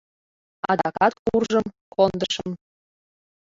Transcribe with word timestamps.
Адакат 0.71 1.13
куржым, 1.23 1.65
кондышым. 1.93 2.49